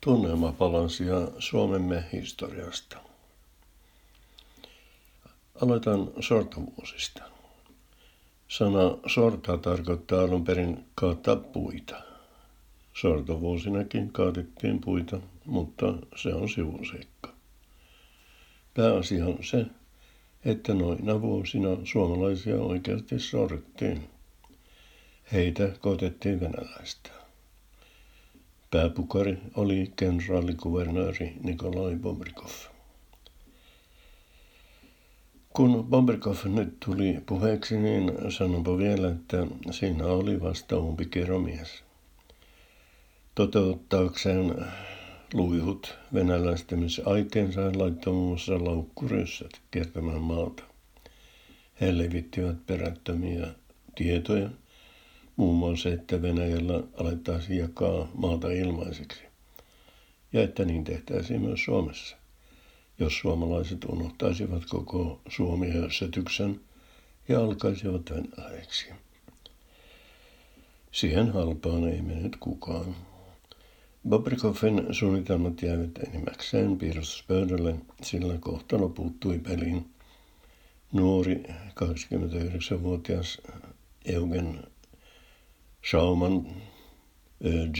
[0.00, 2.96] Tunnelmapalansia Suomemme historiasta.
[5.62, 7.22] Aloitan sortovuosista.
[8.48, 12.02] Sana sorta tarkoittaa alun perin kaataa puita.
[12.94, 17.32] Sortovuosinakin kaatettiin puita, mutta se on sivuseikka.
[18.74, 19.66] Pääasia on se,
[20.44, 24.10] että noina vuosina suomalaisia oikeasti sorrettiin.
[25.32, 27.19] Heitä koetettiin venäläistä.
[28.70, 32.50] Pääpukari oli kenraalikuvernööri Nikolai Bobrikov.
[35.52, 41.84] Kun Bobrikov nyt tuli puheeksi, niin sanonpa vielä, että siinä oli vasta umpikeromies.
[43.34, 44.54] Toteuttaakseen
[45.34, 50.62] luihut venäläistämisaikeensa laittoi muun muassa laukkuryssät kiertämään maata.
[51.80, 53.46] He levittivät perättömiä
[53.94, 54.50] tietoja–
[55.40, 59.22] muun muassa, että Venäjällä alettaisiin jakaa maata ilmaiseksi.
[60.32, 62.16] Ja että niin tehtäisiin myös Suomessa,
[62.98, 66.60] jos suomalaiset unohtaisivat koko Suomi-hössätyksen
[67.28, 68.86] ja alkaisivat venäläiksi.
[70.92, 72.96] Siihen halpaan ei mennyt kukaan.
[74.08, 79.90] Bobrikovin suunnitelmat jäivät enimmäkseen piirustuspöydälle, sillä kohtalo puuttui peliin.
[80.92, 81.42] Nuori
[81.80, 83.40] 29-vuotias
[84.04, 84.60] Eugen
[85.84, 86.46] Schauman,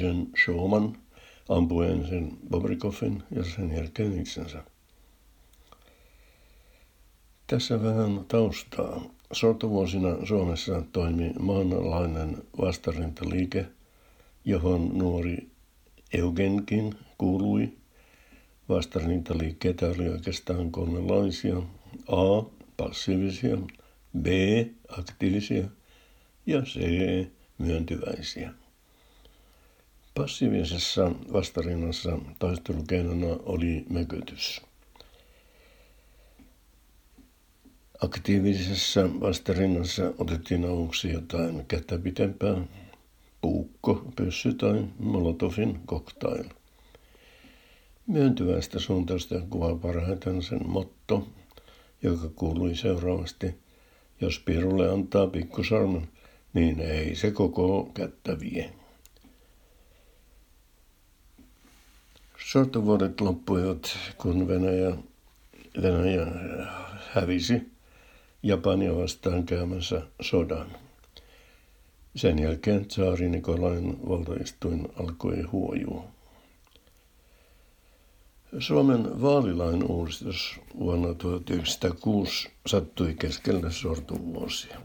[0.00, 0.96] Jen Schauman
[1.48, 4.62] ampui ensin Bobrikovin ja sen jälkeen itsensä.
[7.46, 9.02] Tässä vähän taustaa.
[9.32, 13.66] Sortovuosina Suomessa toimi maanalainen vastarintaliike,
[14.44, 15.48] johon nuori
[16.12, 17.72] Eugenkin kuului.
[18.68, 21.56] Vastarintaliikkeitä oli oikeastaan kolmenlaisia.
[22.08, 22.42] A.
[22.76, 23.56] Passiivisia.
[24.18, 24.26] B.
[24.98, 25.64] Aktiivisia.
[26.46, 26.80] Ja C
[27.60, 28.52] myöntyväisiä.
[30.14, 34.62] Passiivisessa vastarinnassa taistelukeinona oli mökötys.
[38.02, 42.56] Aktiivisessa vastarinnassa otettiin avuksi jotain kättä pitempää,
[43.40, 46.44] puukko, pössy tai molotovin cocktail.
[48.06, 51.28] Myöntyväistä suuntausta kuvaa parhaiten sen motto,
[52.02, 53.54] joka kuului seuraavasti,
[54.20, 56.08] jos pirulle antaa pikkusarmen,
[56.54, 58.70] niin ei se koko kättä vie.
[62.46, 64.96] Sortovuodet loppuivat, kun Venäjä,
[65.82, 66.26] Venäjä
[67.12, 67.70] hävisi
[68.42, 70.66] Japania vastaan käymässä sodan.
[72.16, 76.04] Sen jälkeen tsaari Nikolain valtaistuin alkoi huojua.
[78.58, 84.80] Suomen vaalilain uudistus vuonna 1906 sattui keskellä sortuvuosia.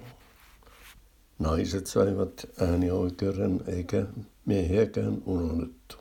[1.40, 4.06] Naiset saivat äänioikeuden eikä
[4.46, 5.96] miehiäkään unohdettu.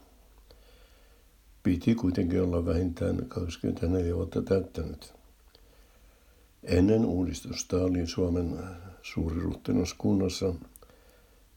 [1.62, 5.14] Piti kuitenkin olla vähintään 24 vuotta täyttänyt.
[6.62, 8.58] Ennen uudistusta oli Suomen
[9.02, 10.54] suuriruhtinaskunnassa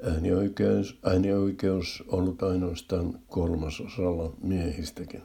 [0.04, 5.24] äänioikeus, äänioikeus ollut ainoastaan kolmasosalla miehistäkin.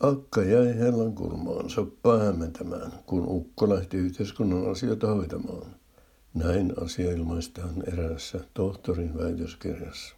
[0.00, 5.66] Akka jäi hellan kulmaan soppaa hämmentämään, kun ukko lähti yhteiskunnan asioita hoitamaan–
[6.34, 10.14] näin asia ilmaistaan eräässä tohtorin väitöskirjassa.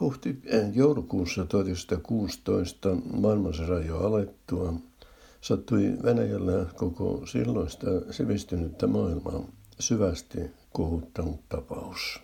[0.00, 4.74] Huhti eh, joulukuussa 1916 maailmansodan jo alettua
[5.40, 9.48] sattui Venäjällä koko silloista sivistynyttä maailmaa
[9.80, 10.38] syvästi
[10.72, 12.20] kohuttanut tapaus.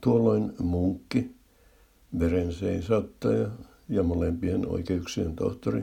[0.00, 1.30] Tuolloin munkki,
[2.18, 3.48] verenseisattaja
[3.88, 5.82] ja molempien oikeuksien tohtori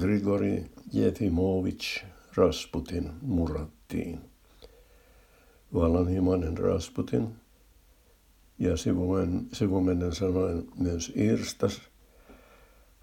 [0.00, 2.04] Grigori Jefimovich
[2.36, 4.20] Rasputin murrattiin.
[5.74, 7.34] Vallanhimoinen Rasputin
[8.58, 11.80] ja sivumen, sivumennen sanoen myös Irstas.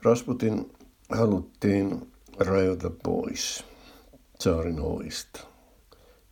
[0.02, 0.72] Rasputin
[1.10, 3.66] haluttiin rajota pois
[4.40, 5.40] saarin hoista.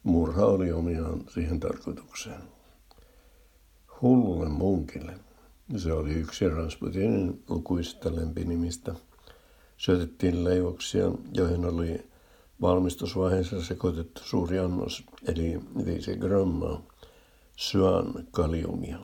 [0.04, 2.42] Murha oli omiaan siihen tarkoitukseen.
[4.02, 5.20] Hullulle munkille,
[5.78, 8.96] se oli yksi Rasputinin lukuisista lempinimistä,
[9.78, 12.15] syötettiin leivoksia, joihin oli
[12.62, 16.82] Valmistusvaiheessa sekoitettu suuri annos, eli 5 grammaa,
[17.56, 19.00] syan kaliumia.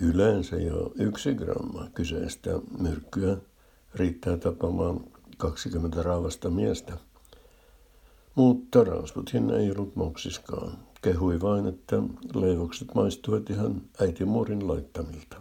[0.00, 3.36] Yleensä jo yksi gramma kyseistä myrkkyä
[3.94, 5.00] riittää tapamaan
[5.36, 6.96] 20 raavasta miestä.
[8.34, 10.78] Mutta Rasputin ei ollut moksiskaan.
[11.02, 11.96] Kehui vain, että
[12.34, 15.40] leivokset maistuivat ihan äitimuorin laittamilta.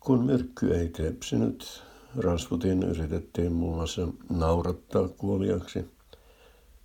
[0.00, 1.82] Kun myrkky ei tepsinyt,
[2.18, 5.84] Rasputin yritettiin muun muassa naurattaa kuoliaksi,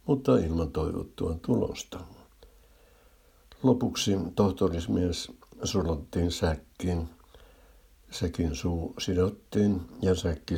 [0.06, 2.00] mutta ilman toivottua tulosta.
[3.64, 5.32] Lopuksi tohtorismies
[5.64, 7.10] sulottiin säkkiin.
[8.12, 10.56] Säkin suu sidottiin ja säkki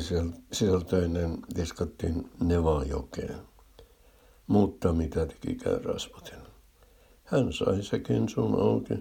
[0.52, 3.38] sisältöinen viskattiin Nevajokeen.
[4.46, 6.38] Mutta mitä tekikään Rasputin?
[7.24, 8.94] Hän sai säkin suun auki,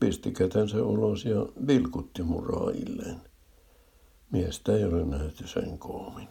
[0.00, 3.33] pisti kätensä ulos ja vilkutti murailleen.
[4.34, 6.28] Miestä ei ole nähty sen koomin.